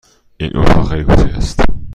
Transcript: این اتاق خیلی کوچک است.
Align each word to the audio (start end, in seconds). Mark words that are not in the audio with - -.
این 0.37 0.57
اتاق 0.57 0.89
خیلی 0.89 1.03
کوچک 1.03 1.33
است. 1.37 1.61